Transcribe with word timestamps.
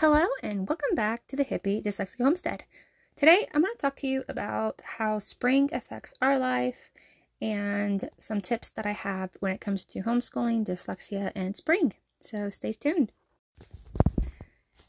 Hello, 0.00 0.24
and 0.42 0.66
welcome 0.66 0.94
back 0.94 1.26
to 1.26 1.36
the 1.36 1.44
Hippie 1.44 1.82
Dyslexic 1.82 2.22
Homestead. 2.22 2.64
Today, 3.16 3.46
I'm 3.52 3.60
going 3.60 3.74
to 3.74 3.78
talk 3.78 3.96
to 3.96 4.06
you 4.06 4.24
about 4.30 4.80
how 4.96 5.18
spring 5.18 5.68
affects 5.74 6.14
our 6.22 6.38
life 6.38 6.90
and 7.38 8.08
some 8.16 8.40
tips 8.40 8.70
that 8.70 8.86
I 8.86 8.92
have 8.92 9.32
when 9.40 9.52
it 9.52 9.60
comes 9.60 9.84
to 9.84 10.00
homeschooling, 10.00 10.64
dyslexia, 10.64 11.32
and 11.34 11.54
spring. 11.54 11.92
So, 12.18 12.48
stay 12.48 12.72
tuned. 12.72 13.12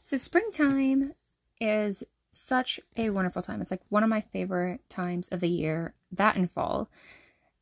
So, 0.00 0.16
springtime 0.16 1.12
is 1.60 2.04
such 2.30 2.80
a 2.96 3.10
wonderful 3.10 3.42
time. 3.42 3.60
It's 3.60 3.70
like 3.70 3.82
one 3.90 4.02
of 4.02 4.08
my 4.08 4.22
favorite 4.22 4.80
times 4.88 5.28
of 5.28 5.40
the 5.40 5.48
year, 5.50 5.92
that 6.10 6.36
and 6.36 6.50
fall. 6.50 6.88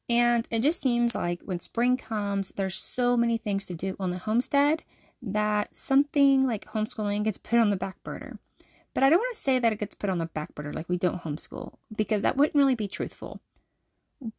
And 0.08 0.46
it 0.52 0.60
just 0.60 0.80
seems 0.80 1.16
like 1.16 1.42
when 1.42 1.58
spring 1.58 1.96
comes, 1.96 2.50
there's 2.50 2.76
so 2.76 3.16
many 3.16 3.38
things 3.38 3.66
to 3.66 3.74
do 3.74 3.96
on 3.98 4.10
the 4.10 4.18
homestead 4.18 4.84
that 5.22 5.74
something 5.74 6.46
like 6.46 6.66
homeschooling 6.66 7.24
gets 7.24 7.38
put 7.38 7.58
on 7.58 7.70
the 7.70 7.76
back 7.76 8.02
burner. 8.02 8.38
But 8.94 9.04
I 9.04 9.10
don't 9.10 9.20
want 9.20 9.36
to 9.36 9.42
say 9.42 9.58
that 9.58 9.72
it 9.72 9.78
gets 9.78 9.94
put 9.94 10.10
on 10.10 10.18
the 10.18 10.26
back 10.26 10.54
burner 10.54 10.72
like 10.72 10.88
we 10.88 10.96
don't 10.96 11.22
homeschool, 11.22 11.74
because 11.94 12.22
that 12.22 12.36
wouldn't 12.36 12.56
really 12.56 12.74
be 12.74 12.88
truthful. 12.88 13.40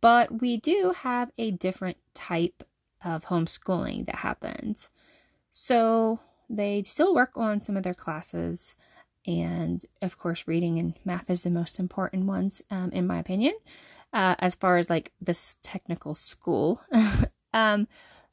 But 0.01 0.41
we 0.41 0.57
do 0.57 0.93
have 0.97 1.31
a 1.37 1.51
different 1.51 1.97
type 2.13 2.63
of 3.03 3.25
homeschooling 3.25 4.05
that 4.05 4.17
happens. 4.17 4.89
So 5.51 6.19
they 6.49 6.83
still 6.83 7.15
work 7.15 7.31
on 7.35 7.61
some 7.61 7.77
of 7.77 7.83
their 7.83 7.93
classes. 7.93 8.75
And 9.25 9.83
of 10.01 10.17
course, 10.17 10.47
reading 10.47 10.77
and 10.79 10.93
math 11.05 11.29
is 11.29 11.43
the 11.43 11.49
most 11.49 11.79
important 11.79 12.25
ones, 12.25 12.61
um, 12.69 12.91
in 12.91 13.07
my 13.07 13.19
opinion, 13.19 13.53
uh, 14.13 14.35
as 14.39 14.55
far 14.55 14.77
as 14.77 14.89
like 14.89 15.11
this 15.21 15.57
technical 15.61 16.15
school. 16.15 16.81
um, 17.53 17.87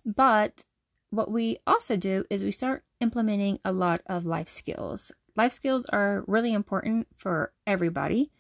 but 0.05 0.65
what 1.11 1.31
we 1.31 1.59
also 1.67 1.97
do 1.97 2.25
is 2.31 2.45
we 2.45 2.53
start 2.53 2.85
implementing 3.01 3.59
a 3.65 3.73
lot 3.73 4.01
of 4.07 4.27
life 4.27 4.49
skills. 4.49 5.11
Life 5.37 5.53
skills 5.53 5.85
are 5.87 6.25
really 6.27 6.53
important 6.53 7.07
for 7.17 7.53
everybody, 7.67 8.31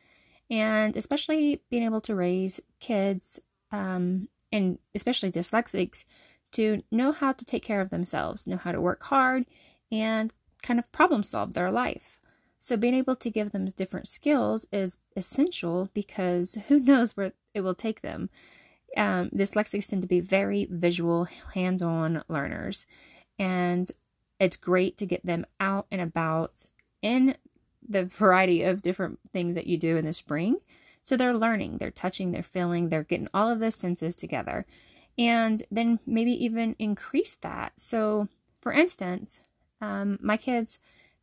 and 0.50 0.96
especially 0.96 1.62
being 1.70 1.82
able 1.84 2.00
to 2.02 2.14
raise 2.14 2.60
kids, 2.80 3.40
um, 3.70 4.28
and 4.52 4.78
especially 4.94 5.30
dyslexics, 5.30 6.04
to 6.52 6.82
know 6.90 7.12
how 7.12 7.32
to 7.32 7.44
take 7.44 7.62
care 7.62 7.80
of 7.80 7.90
themselves, 7.90 8.46
know 8.46 8.56
how 8.56 8.72
to 8.72 8.80
work 8.80 9.04
hard, 9.04 9.44
and 9.92 10.32
kind 10.62 10.78
of 10.78 10.90
problem 10.92 11.22
solve 11.22 11.54
their 11.54 11.70
life. 11.70 12.18
So, 12.58 12.76
being 12.76 12.94
able 12.94 13.14
to 13.16 13.30
give 13.30 13.52
them 13.52 13.66
different 13.66 14.08
skills 14.08 14.66
is 14.72 14.98
essential 15.14 15.88
because 15.94 16.58
who 16.68 16.80
knows 16.80 17.16
where 17.16 17.32
it 17.54 17.60
will 17.60 17.74
take 17.74 18.02
them 18.02 18.30
um, 18.96 19.30
dyslexics 19.30 19.88
tend 19.88 20.02
to 20.02 20.08
be 20.08 20.20
very 20.20 20.66
visual, 20.70 21.24
hands 21.54 21.82
on 21.82 22.22
learners. 22.28 22.86
And 23.38 23.90
it's 24.40 24.56
great 24.56 24.96
to 24.98 25.06
get 25.06 25.24
them 25.24 25.46
out 25.60 25.86
and 25.90 26.00
about 26.00 26.64
in 27.02 27.36
the 27.86 28.04
variety 28.06 28.62
of 28.62 28.82
different 28.82 29.18
things 29.32 29.54
that 29.54 29.66
you 29.66 29.76
do 29.76 29.96
in 29.96 30.04
the 30.04 30.12
spring. 30.12 30.58
So 31.02 31.16
they're 31.16 31.34
learning, 31.34 31.78
they're 31.78 31.90
touching, 31.90 32.32
they're 32.32 32.42
feeling, 32.42 32.88
they're 32.88 33.02
getting 33.02 33.28
all 33.32 33.50
of 33.50 33.60
those 33.60 33.76
senses 33.76 34.14
together. 34.14 34.66
And 35.16 35.62
then 35.70 36.00
maybe 36.06 36.32
even 36.44 36.76
increase 36.78 37.34
that. 37.36 37.72
So, 37.76 38.28
for 38.60 38.72
instance, 38.72 39.40
um, 39.80 40.18
my 40.20 40.36
kids 40.36 40.78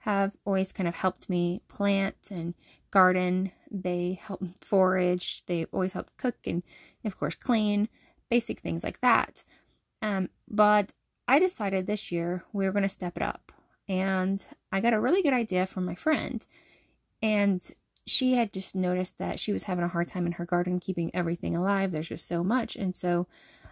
have 0.06 0.38
always 0.46 0.72
kind 0.72 0.88
of 0.88 0.94
helped 0.94 1.30
me 1.30 1.62
plant 1.68 2.30
and 2.30 2.54
garden. 2.92 3.52
They 3.72 4.20
help 4.22 4.44
forage. 4.62 5.44
They 5.48 5.66
always 5.72 5.94
help 5.94 6.12
cook 6.16 6.36
and, 6.46 6.62
of 7.04 7.18
course, 7.18 7.34
clean, 7.34 7.90
basic 8.30 8.60
things 8.60 8.84
like 8.84 9.02
that. 9.02 9.44
Um, 10.04 10.30
but 10.48 10.94
I 11.28 11.40
decided 11.40 11.88
this 11.88 12.12
year 12.12 12.44
we 12.54 12.66
were 12.66 12.72
going 12.72 12.84
to 12.84 12.90
step 12.90 13.18
it 13.18 13.24
up. 13.24 13.52
And 13.90 14.46
I 14.72 14.80
got 14.80 14.94
a 14.94 15.00
really 15.00 15.24
good 15.24 15.34
idea 15.34 15.66
from 15.66 15.86
my 15.86 15.96
friend. 15.96 16.46
And 17.24 17.68
she 18.06 18.36
had 18.36 18.54
just 18.54 18.76
noticed 18.76 19.18
that 19.18 19.40
she 19.40 19.52
was 19.52 19.64
having 19.64 19.84
a 19.84 19.88
hard 19.90 20.08
time 20.08 20.28
in 20.28 20.34
her 20.34 20.46
garden 20.46 20.80
keeping 20.80 21.10
everything 21.16 21.56
alive. 21.56 21.92
There's 21.92 22.10
just 22.10 22.28
so 22.28 22.44
much. 22.44 22.76
And 22.76 22.96
so 22.96 23.26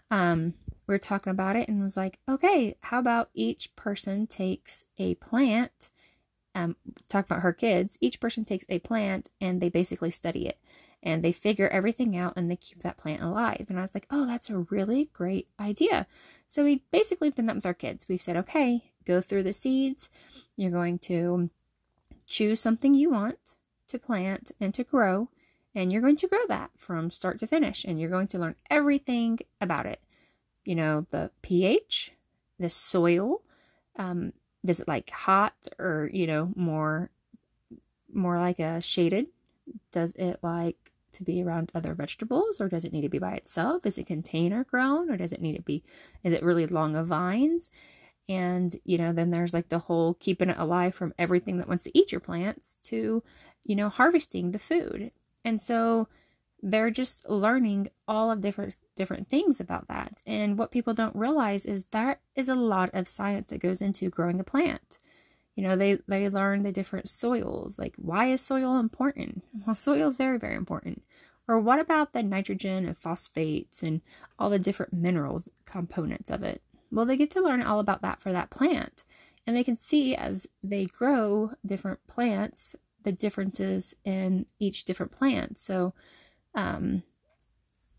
um, 0.09 0.55
we 0.87 0.95
were 0.95 0.99
talking 0.99 1.29
about 1.29 1.55
it 1.55 1.67
and 1.67 1.83
was 1.83 1.95
like, 1.95 2.17
okay, 2.27 2.75
how 2.81 2.97
about 2.97 3.29
each 3.35 3.75
person 3.75 4.25
takes 4.25 4.85
a 4.97 5.13
plant 5.15 5.91
um, 6.55 6.75
talk 7.07 7.25
about 7.25 7.41
her 7.41 7.53
kids, 7.53 7.97
each 8.01 8.19
person 8.19 8.45
takes 8.45 8.65
a 8.69 8.79
plant 8.79 9.29
and 9.41 9.61
they 9.61 9.69
basically 9.69 10.11
study 10.11 10.47
it 10.47 10.59
and 11.03 11.21
they 11.21 11.31
figure 11.31 11.67
everything 11.67 12.15
out 12.15 12.33
and 12.37 12.49
they 12.49 12.55
keep 12.55 12.81
that 12.81 12.97
plant 12.97 13.21
alive. 13.21 13.65
And 13.69 13.77
I 13.77 13.81
was 13.81 13.93
like, 13.93 14.07
oh, 14.09 14.25
that's 14.25 14.49
a 14.49 14.59
really 14.59 15.09
great 15.13 15.49
idea. 15.59 16.07
So 16.47 16.63
we 16.63 16.83
basically 16.91 17.29
done 17.29 17.45
that 17.47 17.55
with 17.55 17.65
our 17.65 17.73
kids. 17.73 18.07
We've 18.07 18.21
said, 18.21 18.37
okay, 18.37 18.91
go 19.05 19.19
through 19.19 19.43
the 19.43 19.53
seeds. 19.53 20.09
You're 20.55 20.71
going 20.71 20.99
to 20.99 21.49
choose 22.25 22.61
something 22.61 22.93
you 22.93 23.09
want 23.09 23.55
to 23.89 23.99
plant 23.99 24.51
and 24.61 24.73
to 24.73 24.83
grow, 24.83 25.29
and 25.75 25.91
you're 25.91 26.01
going 26.01 26.15
to 26.15 26.27
grow 26.27 26.45
that 26.47 26.71
from 26.77 27.11
start 27.11 27.37
to 27.39 27.47
finish. 27.47 27.83
And 27.83 27.99
you're 27.99 28.09
going 28.09 28.27
to 28.27 28.39
learn 28.39 28.55
everything 28.69 29.39
about 29.59 29.85
it. 29.85 30.01
You 30.63 30.75
know, 30.75 31.05
the 31.11 31.31
pH, 31.41 32.13
the 32.59 32.69
soil, 32.69 33.41
um, 33.97 34.31
does 34.65 34.79
it 34.79 34.87
like 34.87 35.09
hot 35.09 35.55
or 35.79 36.09
you 36.13 36.27
know 36.27 36.51
more 36.55 37.09
more 38.13 38.39
like 38.39 38.59
a 38.59 38.81
shaded? 38.81 39.27
Does 39.91 40.13
it 40.13 40.39
like 40.41 40.91
to 41.13 41.23
be 41.23 41.43
around 41.43 41.71
other 41.75 41.93
vegetables 41.93 42.59
or 42.59 42.67
does 42.67 42.83
it 42.83 42.91
need 42.91 43.01
to 43.01 43.09
be 43.09 43.19
by 43.19 43.33
itself? 43.33 43.85
Is 43.85 43.97
it 43.97 44.07
container 44.07 44.63
grown 44.63 45.11
or 45.11 45.17
does 45.17 45.31
it 45.31 45.41
need 45.41 45.55
to 45.55 45.61
be 45.61 45.83
is 46.23 46.33
it 46.33 46.43
really 46.43 46.67
long 46.67 46.95
of 46.95 47.07
vines? 47.07 47.69
And 48.29 48.75
you 48.85 48.97
know 48.97 49.13
then 49.13 49.31
there's 49.31 49.53
like 49.53 49.69
the 49.69 49.79
whole 49.79 50.15
keeping 50.15 50.49
it 50.49 50.57
alive 50.57 50.95
from 50.95 51.13
everything 51.17 51.57
that 51.57 51.67
wants 51.67 51.83
to 51.85 51.97
eat 51.97 52.11
your 52.11 52.21
plants 52.21 52.77
to 52.83 53.23
you 53.65 53.75
know 53.75 53.89
harvesting 53.89 54.51
the 54.51 54.59
food. 54.59 55.11
And 55.45 55.61
so 55.61 56.07
they're 56.63 56.89
just 56.89 57.29
learning 57.29 57.89
all 58.07 58.31
of 58.31 58.39
different 58.39 58.75
different 58.95 59.27
things 59.27 59.59
about 59.59 59.87
that. 59.89 60.21
And 60.25 60.57
what 60.57 60.71
people 60.71 60.93
don't 60.93 61.15
realize 61.15 61.65
is 61.65 61.83
there 61.85 62.19
is 62.35 62.47
a 62.47 62.55
lot 62.55 62.89
of 62.93 63.07
science 63.07 63.49
that 63.49 63.59
goes 63.59 63.81
into 63.81 64.09
growing 64.09 64.39
a 64.39 64.43
plant. 64.43 64.97
You 65.55 65.63
know, 65.63 65.75
they 65.75 65.99
they 66.07 66.29
learn 66.29 66.63
the 66.63 66.71
different 66.71 67.09
soils. 67.09 67.77
Like 67.77 67.93
why 67.97 68.27
is 68.27 68.41
soil 68.41 68.79
important? 68.79 69.43
Well, 69.65 69.75
soil 69.75 70.07
is 70.07 70.15
very 70.15 70.39
very 70.39 70.55
important. 70.55 71.03
Or 71.47 71.59
what 71.59 71.79
about 71.79 72.13
the 72.13 72.23
nitrogen 72.23 72.85
and 72.85 72.97
phosphates 72.97 73.83
and 73.83 73.99
all 74.39 74.49
the 74.49 74.57
different 74.57 74.93
minerals 74.93 75.49
components 75.65 76.31
of 76.31 76.41
it? 76.43 76.61
Well, 76.89 77.05
they 77.05 77.17
get 77.17 77.31
to 77.31 77.41
learn 77.41 77.61
all 77.61 77.81
about 77.81 78.01
that 78.03 78.21
for 78.21 78.31
that 78.31 78.49
plant. 78.49 79.03
And 79.45 79.57
they 79.57 79.63
can 79.65 79.75
see 79.75 80.15
as 80.15 80.47
they 80.63 80.85
grow 80.85 81.51
different 81.65 82.07
plants 82.07 82.77
the 83.03 83.11
differences 83.11 83.93
in 84.05 84.45
each 84.59 84.85
different 84.85 85.11
plant. 85.11 85.57
So 85.57 85.93
um, 86.55 87.03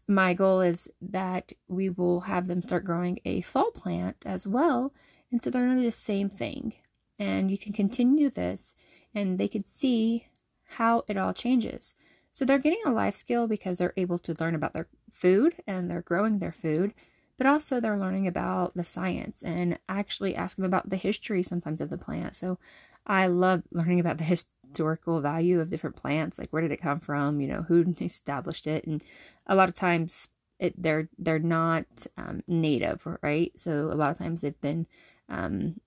my 0.07 0.35
goal 0.35 0.61
is 0.61 0.91
that 1.01 1.53
we 1.69 1.89
will 1.89 2.21
have 2.21 2.47
them 2.47 2.63
start 2.63 2.85
growing 2.85 3.19
a 3.25 3.41
fall 3.41 3.71
plant 3.71 4.17
as 4.27 4.47
well. 4.47 4.93
And 5.31 5.43
so 5.43 5.51
they're 5.51 5.65
doing 5.65 5.83
the 5.83 5.91
same 5.91 6.29
thing. 6.29 6.75
And 7.19 7.51
you 7.51 7.59
can 7.59 7.73
continue 7.73 8.29
this 8.29 8.75
and 9.15 9.39
they 9.39 9.49
could 9.49 9.67
see 9.67 10.27
how 10.65 11.05
it 11.09 11.17
all 11.17 11.33
changes. 11.33 11.95
So 12.33 12.45
they're 12.45 12.59
getting 12.59 12.83
a 12.85 12.93
life 12.93 13.15
skill 13.15 13.47
because 13.47 13.79
they're 13.79 13.95
able 13.97 14.19
to 14.19 14.37
learn 14.41 14.55
about 14.55 14.73
their 14.73 14.89
food 15.11 15.55
and 15.67 15.89
they're 15.89 16.03
growing 16.03 16.39
their 16.39 16.53
food, 16.53 16.93
but 17.39 17.47
also 17.47 17.79
they're 17.81 17.99
learning 17.99 18.27
about 18.27 18.75
the 18.75 18.85
science 18.85 19.43
and 19.43 19.79
actually 19.89 20.35
ask 20.35 20.57
them 20.57 20.65
about 20.67 20.91
the 20.91 20.97
history 20.97 21.43
sometimes 21.43 21.81
of 21.81 21.91
the 21.91 21.99
plant. 21.99 22.35
So 22.35 22.59
I 23.07 23.29
love 23.29 23.63
learning 23.71 24.01
about 24.01 24.19
the 24.19 24.25
his- 24.25 24.47
historical 24.75 25.21
value 25.21 25.61
of 25.61 25.71
different 25.71 25.95
plants 25.95 26.37
like 26.37 26.51
where 26.51 26.63
did 26.63 26.73
it 26.73 26.81
come 26.81 26.99
from? 26.99 27.41
You 27.41 27.47
know 27.47 27.63
who 27.63 27.95
established 28.01 28.67
it? 28.67 28.85
And 28.87 29.03
a 29.47 29.55
lot 29.55 29.69
of 29.69 29.75
times 29.75 30.29
it, 30.59 30.75
they're 30.81 31.09
they're 31.17 31.39
not 31.39 31.87
um, 32.17 32.43
native 32.49 33.07
right? 33.23 33.53
So 33.57 33.91
a 33.93 33.95
lot 33.95 34.11
of 34.11 34.19
times 34.19 34.41
they've 34.41 34.61
been 34.61 34.87
um, 35.29 35.81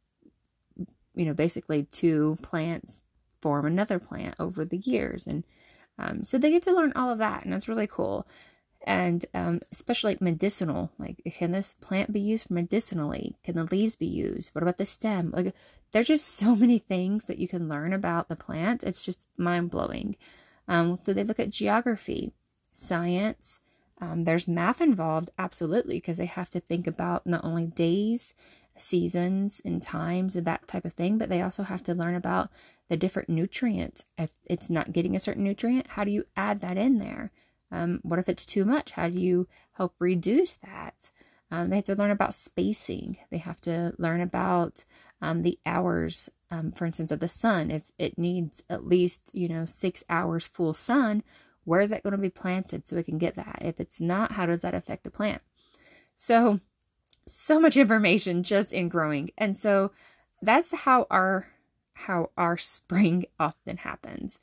you 1.15 1.25
know 1.25 1.33
basically 1.33 1.83
two 1.83 2.37
plants 2.41 3.01
form 3.41 3.65
another 3.65 3.99
plant 3.99 4.35
over 4.39 4.63
the 4.63 4.77
years. 4.77 5.27
And 5.27 5.43
um, 5.99 6.23
so 6.23 6.37
they 6.37 6.51
get 6.51 6.63
to 6.63 6.73
learn 6.73 6.93
all 6.95 7.09
of 7.09 7.17
that 7.17 7.43
and 7.43 7.51
that's 7.51 7.67
really 7.67 7.87
cool 7.87 8.25
and 8.87 9.25
um, 9.33 9.59
especially 9.71 10.13
like 10.13 10.21
medicinal 10.21 10.91
like 10.97 11.21
can 11.35 11.51
this 11.51 11.75
plant 11.75 12.11
be 12.11 12.19
used 12.19 12.49
medicinally? 12.49 13.35
Can 13.43 13.55
the 13.55 13.65
leaves 13.65 13.95
be 13.95 14.07
used? 14.07 14.49
What 14.55 14.63
about 14.63 14.77
the 14.77 14.85
stem? 14.85 15.31
Like 15.31 15.53
there's 15.91 16.07
just 16.07 16.27
so 16.27 16.55
many 16.55 16.79
things 16.79 17.25
that 17.25 17.37
you 17.37 17.47
can 17.47 17.69
learn 17.69 17.93
about 17.93 18.29
the 18.29 18.35
plant. 18.35 18.83
It's 18.83 19.05
just 19.05 19.27
mind-blowing. 19.37 20.15
Um, 20.67 20.99
so 21.01 21.13
they 21.13 21.23
look 21.23 21.39
at 21.39 21.49
geography 21.49 22.33
science 22.71 23.59
um, 23.99 24.25
there's 24.25 24.47
math 24.47 24.79
involved 24.79 25.31
absolutely 25.37 25.97
because 25.97 26.17
they 26.17 26.25
have 26.25 26.49
to 26.51 26.59
think 26.59 26.87
about 26.87 27.25
not 27.25 27.43
only 27.43 27.65
days 27.65 28.33
seasons 28.75 29.59
and 29.65 29.81
times 29.81 30.35
and 30.35 30.45
that 30.45 30.67
type 30.67 30.85
of 30.85 30.93
thing 30.93 31.17
but 31.17 31.29
they 31.29 31.41
also 31.41 31.63
have 31.63 31.81
to 31.83 31.95
learn 31.95 32.13
about 32.13 32.49
the 32.89 32.97
different 32.97 33.27
nutrients. 33.27 34.03
If 34.17 34.29
it's 34.45 34.69
not 34.69 34.93
getting 34.93 35.15
a 35.15 35.19
certain 35.19 35.43
nutrient 35.43 35.87
how 35.87 36.03
do 36.03 36.11
you 36.11 36.25
add 36.35 36.61
that 36.61 36.77
in 36.77 36.99
there 36.99 37.31
um, 37.71 37.99
what 38.03 38.19
if 38.19 38.29
it's 38.29 38.45
too 38.45 38.65
much? 38.65 38.91
How 38.91 39.09
do 39.09 39.19
you 39.19 39.47
help 39.73 39.95
reduce 39.99 40.55
that? 40.55 41.11
Um, 41.49 41.69
they 41.69 41.77
have 41.77 41.85
to 41.85 41.95
learn 41.95 42.11
about 42.11 42.33
spacing. 42.33 43.17
They 43.29 43.37
have 43.37 43.61
to 43.61 43.93
learn 43.97 44.21
about 44.21 44.83
um, 45.21 45.43
the 45.43 45.59
hours, 45.65 46.29
um, 46.51 46.71
for 46.71 46.85
instance, 46.85 47.11
of 47.11 47.19
the 47.19 47.27
sun. 47.27 47.71
If 47.71 47.91
it 47.97 48.17
needs 48.17 48.63
at 48.69 48.85
least, 48.85 49.31
you 49.33 49.47
know, 49.47 49.65
six 49.65 50.03
hours 50.09 50.47
full 50.47 50.73
sun, 50.73 51.23
where 51.63 51.81
is 51.81 51.89
that 51.89 52.03
going 52.03 52.11
to 52.11 52.17
be 52.17 52.29
planted 52.29 52.87
so 52.87 52.97
it 52.97 53.05
can 53.05 53.17
get 53.17 53.35
that? 53.35 53.59
If 53.61 53.79
it's 53.79 53.99
not, 54.01 54.33
how 54.33 54.45
does 54.45 54.61
that 54.61 54.73
affect 54.73 55.03
the 55.03 55.11
plant? 55.11 55.41
So, 56.17 56.59
so 57.25 57.59
much 57.59 57.77
information 57.77 58.43
just 58.43 58.73
in 58.73 58.89
growing. 58.89 59.31
And 59.37 59.57
so 59.57 59.91
that's 60.41 60.73
how 60.73 61.07
our 61.09 61.47
how 61.93 62.29
our 62.37 62.57
spring 62.57 63.25
often 63.39 63.77
happens. 63.77 64.39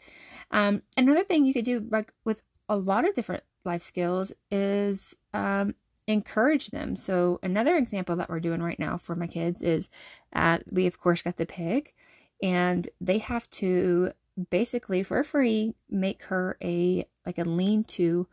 Um, 0.50 0.82
another 0.96 1.24
thing 1.24 1.44
you 1.44 1.54
could 1.54 1.64
do 1.64 1.86
like 1.90 2.12
with 2.24 2.42
a 2.68 2.76
lot 2.76 3.06
of 3.06 3.14
different 3.14 3.42
life 3.64 3.82
skills 3.82 4.32
is 4.50 5.14
um, 5.32 5.74
encourage 6.06 6.68
them. 6.68 6.96
So 6.96 7.38
another 7.42 7.76
example 7.76 8.16
that 8.16 8.28
we're 8.28 8.40
doing 8.40 8.62
right 8.62 8.78
now 8.78 8.98
for 8.98 9.14
my 9.14 9.26
kids 9.26 9.62
is 9.62 9.88
uh, 10.34 10.58
we 10.70 10.86
of 10.86 11.00
course 11.00 11.22
got 11.22 11.36
the 11.36 11.46
pig, 11.46 11.92
and 12.42 12.88
they 13.00 13.18
have 13.18 13.50
to 13.52 14.12
basically 14.50 15.02
for 15.02 15.22
free 15.22 15.74
make 15.88 16.24
her 16.24 16.56
a 16.62 17.06
like 17.24 17.38
a 17.38 17.44
lean-to 17.44 18.26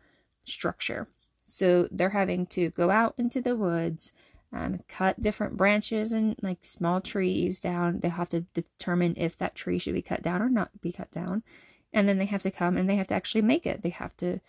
structure. 0.43 1.07
So 1.43 1.87
they're 1.91 2.09
having 2.09 2.45
to 2.47 2.69
go 2.69 2.89
out 2.89 3.13
into 3.17 3.41
the 3.41 3.55
woods, 3.55 4.11
um, 4.53 4.79
cut 4.87 5.21
different 5.21 5.57
branches 5.57 6.11
and 6.11 6.35
like 6.41 6.65
small 6.65 7.01
trees 7.01 7.59
down. 7.59 7.99
They'll 7.99 8.11
have 8.11 8.29
to 8.29 8.41
determine 8.53 9.15
if 9.17 9.37
that 9.37 9.55
tree 9.55 9.79
should 9.79 9.93
be 9.93 10.01
cut 10.01 10.21
down 10.21 10.41
or 10.41 10.49
not 10.49 10.81
be 10.81 10.91
cut 10.91 11.11
down. 11.11 11.43
And 11.93 12.07
then 12.07 12.17
they 12.17 12.25
have 12.25 12.41
to 12.43 12.51
come 12.51 12.77
and 12.77 12.89
they 12.89 12.95
have 12.95 13.07
to 13.07 13.13
actually 13.13 13.41
make 13.41 13.65
it. 13.65 13.81
They 13.81 13.89
have 13.89 14.15
to, 14.17 14.39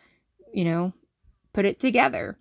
you 0.53 0.65
know, 0.65 0.93
put 1.53 1.65
it 1.65 1.79
together. 1.79 2.39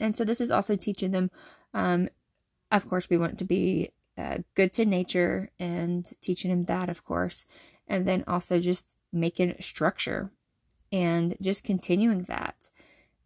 And 0.00 0.16
so 0.16 0.24
this 0.24 0.40
is 0.40 0.50
also 0.50 0.76
teaching 0.76 1.10
them, 1.10 1.30
um, 1.74 2.08
of 2.70 2.88
course, 2.88 3.08
we 3.08 3.18
want 3.18 3.38
to 3.38 3.44
be 3.44 3.90
uh, 4.18 4.38
good 4.54 4.72
to 4.74 4.84
nature 4.84 5.50
and 5.58 6.10
teaching 6.20 6.50
them 6.50 6.64
that, 6.64 6.88
of 6.88 7.04
course. 7.04 7.44
And 7.86 8.06
then 8.06 8.24
also 8.26 8.58
just 8.58 8.94
making 9.12 9.54
structure 9.60 10.30
and 10.92 11.36
just 11.42 11.64
continuing 11.64 12.22
that. 12.24 12.68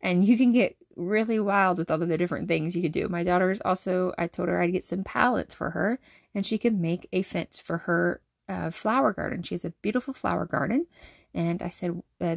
And 0.01 0.25
you 0.25 0.37
can 0.37 0.53
get 0.53 0.77
really 0.97 1.39
wild 1.39 1.79
with 1.79 1.91
all 1.91 2.03
of 2.03 2.09
the 2.09 2.19
different 2.19 2.49
things 2.49 2.75
you 2.75 2.83
could 2.83 2.93
do. 2.93 3.09
My 3.09 3.23
daughter 3.23 3.51
is 3.51 3.63
also, 3.65 4.13
I 4.19 4.27
told 4.27 4.49
her 4.49 4.61
I'd 4.61 4.73
get 4.73 4.85
some 4.85 5.03
pallets 5.03 5.55
for 5.55 5.71
her 5.71 5.99
and 6.35 6.45
she 6.45 6.59
could 6.59 6.79
make 6.79 7.09
a 7.13 7.23
fence 7.23 7.59
for 7.59 7.79
her 7.79 8.21
uh, 8.51 8.71
flower 8.71 9.13
garden. 9.13 9.43
She 9.43 9.55
has 9.55 9.65
a 9.65 9.71
beautiful 9.83 10.13
flower 10.13 10.45
garden. 10.45 10.87
And 11.33 11.63
I 11.63 11.71
said, 11.71 12.03
uh, 12.21 12.37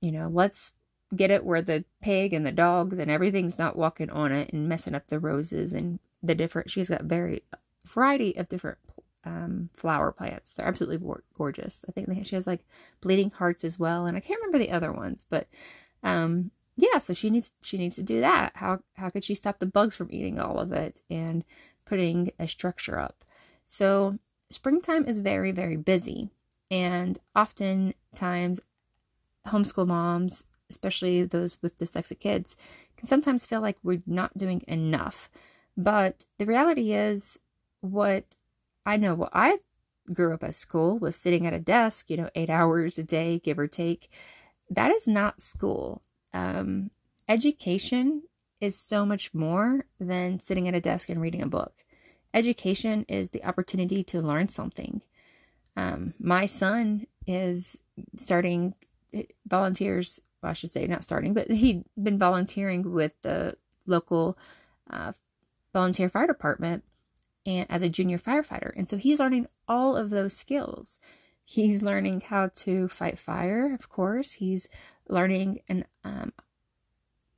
you 0.00 0.10
know, 0.10 0.28
let's 0.28 0.72
get 1.14 1.30
it 1.30 1.44
where 1.44 1.62
the 1.62 1.84
pig 2.00 2.32
and 2.32 2.44
the 2.44 2.52
dogs 2.52 2.98
and 2.98 3.10
everything's 3.10 3.58
not 3.58 3.76
walking 3.76 4.10
on 4.10 4.32
it 4.32 4.52
and 4.52 4.68
messing 4.68 4.94
up 4.94 5.06
the 5.06 5.20
roses 5.20 5.72
and 5.72 6.00
the 6.22 6.34
different, 6.34 6.70
she's 6.70 6.88
got 6.88 7.04
very 7.04 7.42
variety 7.86 8.36
of 8.36 8.48
different 8.48 8.78
um, 9.24 9.70
flower 9.72 10.10
plants. 10.10 10.52
They're 10.52 10.66
absolutely 10.66 11.08
gorgeous. 11.36 11.84
I 11.88 11.92
think 11.92 12.08
they, 12.08 12.24
she 12.24 12.34
has 12.34 12.46
like 12.46 12.64
bleeding 13.00 13.30
hearts 13.30 13.62
as 13.62 13.78
well. 13.78 14.06
And 14.06 14.16
I 14.16 14.20
can't 14.20 14.40
remember 14.40 14.58
the 14.58 14.72
other 14.72 14.92
ones, 14.92 15.24
but, 15.28 15.46
um, 16.02 16.50
yeah, 16.76 16.98
so 16.98 17.12
she 17.12 17.28
needs 17.28 17.52
she 17.62 17.76
needs 17.76 17.96
to 17.96 18.02
do 18.02 18.20
that. 18.20 18.52
How 18.54 18.80
how 18.94 19.10
could 19.10 19.24
she 19.24 19.34
stop 19.34 19.58
the 19.58 19.66
bugs 19.66 19.94
from 19.94 20.08
eating 20.10 20.40
all 20.40 20.58
of 20.58 20.72
it 20.72 21.02
and 21.10 21.44
putting 21.84 22.32
a 22.38 22.48
structure 22.48 22.98
up? 22.98 23.24
So 23.66 24.18
springtime 24.52 25.06
is 25.06 25.18
very 25.18 25.52
very 25.52 25.76
busy, 25.76 26.30
and 26.70 27.18
oftentimes 27.34 28.60
homeschool 29.48 29.86
moms, 29.86 30.44
especially 30.70 31.24
those 31.24 31.58
with 31.62 31.78
dyslexic 31.78 32.20
kids, 32.20 32.56
can 32.96 33.06
sometimes 33.06 33.46
feel 33.46 33.60
like 33.60 33.78
we're 33.82 34.02
not 34.06 34.36
doing 34.36 34.62
enough. 34.68 35.28
But 35.76 36.24
the 36.38 36.46
reality 36.46 36.92
is, 36.92 37.38
what 37.80 38.24
I 38.86 38.96
know, 38.96 39.14
what 39.14 39.30
I 39.32 39.58
grew 40.12 40.34
up 40.34 40.44
at 40.44 40.54
school 40.54 40.98
was 40.98 41.16
sitting 41.16 41.46
at 41.46 41.54
a 41.54 41.60
desk, 41.60 42.10
you 42.10 42.16
know, 42.16 42.30
eight 42.34 42.50
hours 42.50 42.98
a 42.98 43.04
day, 43.04 43.38
give 43.38 43.58
or 43.58 43.66
take. 43.66 44.10
That 44.70 44.90
is 44.90 45.06
not 45.06 45.40
school 45.40 46.02
um, 46.32 46.90
education 47.28 48.22
is 48.60 48.76
so 48.76 49.04
much 49.04 49.34
more 49.34 49.86
than 49.98 50.38
sitting 50.38 50.68
at 50.68 50.74
a 50.74 50.80
desk 50.80 51.10
and 51.10 51.20
reading 51.20 51.42
a 51.42 51.46
book. 51.46 51.84
Education 52.34 53.04
is 53.08 53.30
the 53.30 53.44
opportunity 53.44 54.02
to 54.04 54.20
learn 54.20 54.48
something. 54.48 55.02
Um, 55.76 56.14
my 56.18 56.46
son 56.46 57.06
is 57.26 57.78
starting 58.16 58.74
volunteers. 59.46 60.20
Well, 60.42 60.50
I 60.50 60.52
should 60.54 60.70
say 60.70 60.86
not 60.86 61.04
starting, 61.04 61.34
but 61.34 61.50
he'd 61.50 61.84
been 62.00 62.18
volunteering 62.18 62.92
with 62.92 63.20
the 63.22 63.56
local 63.86 64.38
uh, 64.90 65.12
volunteer 65.72 66.08
fire 66.08 66.26
department 66.26 66.84
and 67.44 67.66
as 67.70 67.82
a 67.82 67.88
junior 67.88 68.18
firefighter, 68.18 68.72
and 68.76 68.88
so 68.88 68.96
he's 68.96 69.18
learning 69.18 69.48
all 69.66 69.96
of 69.96 70.10
those 70.10 70.32
skills. 70.32 70.98
He's 71.44 71.82
learning 71.82 72.22
how 72.28 72.50
to 72.54 72.86
fight 72.86 73.18
fire, 73.18 73.74
of 73.74 73.88
course. 73.88 74.34
He's 74.34 74.68
learning 75.08 75.60
and 75.68 75.84
um, 76.04 76.32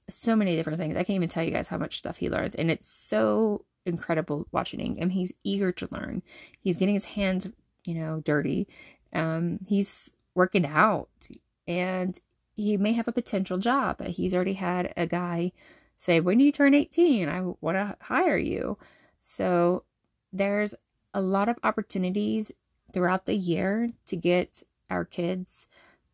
so 0.09 0.37
many 0.37 0.57
different 0.57 0.79
things. 0.79 0.95
I 0.95 1.05
can't 1.05 1.17
even 1.17 1.31
tell 1.31 1.43
you 1.43 1.51
guys 1.51 1.69
how 1.69 1.79
much 1.79 1.99
stuff 1.99 2.19
he 2.19 2.29
learns, 2.29 2.55
and 2.55 2.71
it's 2.71 2.89
so 2.89 3.65
incredible 3.87 4.47
watching 4.53 4.97
him. 4.97 5.11
He's 5.11 5.33
eager 5.43 5.73
to 5.73 5.89
learn. 5.91 6.23
He's 6.61 6.77
getting 6.77 6.95
his 6.95 7.05
hands, 7.05 7.49
you 7.87 7.95
know, 7.95 8.21
dirty. 8.25 8.67
Um, 9.13 9.61
he's 9.67 10.13
working 10.35 10.67
out, 10.67 11.09
and 11.67 12.19
he 12.57 12.77
may 12.77 12.93
have 12.93 13.09
a 13.09 13.13
potential 13.13 13.59
job. 13.59 14.05
He's 14.07 14.35
already 14.35 14.55
had 14.55 14.93
a 14.97 15.07
guy 15.07 15.53
say, 15.97 16.21
"When 16.21 16.39
do 16.39 16.45
you 16.45 16.53
turn 16.53 16.75
18? 16.75 17.29
I 17.29 17.43
want 17.61 17.77
to 17.77 17.97
hire 18.01 18.39
you." 18.39 18.77
So 19.21 19.85
there's 20.33 20.75
a 21.13 21.21
lot 21.21 21.49
of 21.49 21.59
opportunities 21.63 22.53
throughout 22.93 23.27
the 23.27 23.37
year 23.37 23.93
to 24.07 24.17
get 24.17 24.63
our 24.91 25.05
kids 25.05 25.67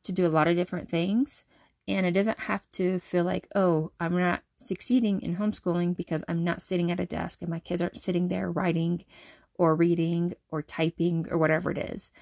to 0.03 0.13
do 0.13 0.27
a 0.27 0.29
lot 0.29 0.49
of 0.49 0.57
different 0.57 0.89
things. 0.89 1.45
And 1.91 2.07
it 2.07 2.13
doesn't 2.13 2.41
have 2.41 2.69
to 2.71 3.01
feel 3.01 3.25
like, 3.25 3.49
oh, 3.55 3.91
I'm 3.99 4.17
not 4.17 4.43
succeeding 4.59 5.21
in 5.23 5.37
homeschooling 5.37 5.97
because 5.97 6.23
I'm 6.29 6.45
not 6.45 6.63
sitting 6.63 6.91
at 6.91 7.01
a 7.01 7.07
desk 7.07 7.43
and 7.43 7.51
my 7.51 7.59
kids 7.59 7.83
aren't 7.83 7.99
sitting 7.99 8.29
there 8.29 8.51
writing 8.51 9.05
or 9.55 9.75
reading 9.75 10.35
or 10.51 10.63
typing 10.63 11.27
or 11.31 11.37
whatever 11.37 11.71
it 11.71 11.79
is. 11.79 12.13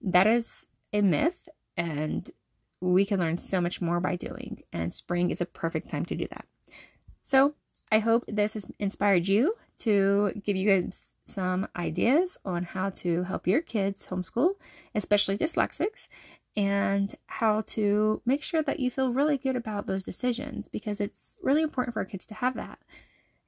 That 0.00 0.26
is 0.26 0.66
a 0.92 1.02
myth, 1.02 1.48
and 1.76 2.28
we 2.80 3.04
can 3.04 3.20
learn 3.20 3.38
so 3.38 3.60
much 3.60 3.80
more 3.80 4.00
by 4.00 4.16
doing. 4.16 4.62
And 4.72 4.92
spring 4.92 5.30
is 5.30 5.40
a 5.40 5.46
perfect 5.46 5.88
time 5.88 6.04
to 6.06 6.16
do 6.16 6.26
that. 6.30 6.46
So 7.22 7.54
I 7.92 8.00
hope 8.00 8.24
this 8.26 8.54
has 8.54 8.66
inspired 8.78 9.28
you 9.28 9.54
to 9.78 10.32
give 10.42 10.56
you 10.56 10.68
guys 10.68 11.12
some 11.26 11.68
ideas 11.76 12.36
on 12.44 12.64
how 12.64 12.90
to 12.90 13.22
help 13.22 13.46
your 13.46 13.60
kids 13.60 14.08
homeschool, 14.08 14.54
especially 14.94 15.36
dyslexics, 15.36 16.08
and 16.56 17.14
how 17.26 17.62
to 17.62 18.20
make 18.26 18.42
sure 18.42 18.62
that 18.62 18.80
you 18.80 18.90
feel 18.90 19.12
really 19.12 19.38
good 19.38 19.56
about 19.56 19.86
those 19.86 20.02
decisions 20.02 20.68
because 20.68 21.00
it's 21.00 21.36
really 21.42 21.62
important 21.62 21.94
for 21.94 22.00
our 22.00 22.06
kids 22.06 22.26
to 22.26 22.34
have 22.34 22.54
that. 22.54 22.78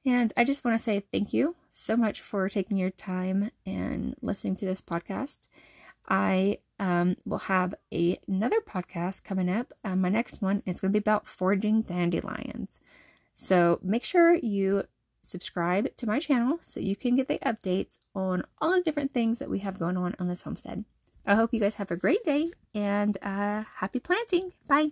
And 0.05 0.31
I 0.37 0.43
just 0.43 0.63
want 0.63 0.77
to 0.77 0.83
say 0.83 1.03
thank 1.11 1.33
you 1.33 1.55
so 1.69 1.95
much 1.95 2.21
for 2.21 2.47
taking 2.49 2.77
your 2.77 2.91
time 2.91 3.51
and 3.65 4.15
listening 4.21 4.55
to 4.57 4.65
this 4.65 4.81
podcast. 4.81 5.47
I 6.07 6.59
um, 6.79 7.15
will 7.25 7.39
have 7.39 7.73
a, 7.91 8.19
another 8.27 8.59
podcast 8.61 9.23
coming 9.23 9.49
up. 9.49 9.73
Um, 9.83 10.01
my 10.01 10.09
next 10.09 10.41
one, 10.41 10.61
it's 10.65 10.79
going 10.79 10.91
to 10.91 10.99
be 10.99 11.01
about 11.01 11.27
foraging 11.27 11.81
dandelions. 11.81 12.79
So 13.33 13.79
make 13.83 14.03
sure 14.03 14.35
you 14.35 14.83
subscribe 15.21 15.95
to 15.95 16.05
my 16.05 16.19
channel 16.19 16.59
so 16.61 16.79
you 16.79 16.95
can 16.95 17.15
get 17.15 17.27
the 17.27 17.39
updates 17.39 17.97
on 18.13 18.43
all 18.61 18.71
the 18.71 18.81
different 18.81 19.11
things 19.11 19.39
that 19.39 19.49
we 19.49 19.59
have 19.59 19.79
going 19.79 19.97
on 19.97 20.15
on 20.19 20.27
this 20.27 20.43
homestead. 20.43 20.85
I 21.25 21.35
hope 21.35 21.53
you 21.53 21.59
guys 21.59 21.75
have 21.75 21.91
a 21.91 21.95
great 21.95 22.23
day 22.23 22.51
and 22.73 23.17
uh, 23.21 23.63
happy 23.77 23.99
planting. 23.99 24.53
Bye. 24.67 24.91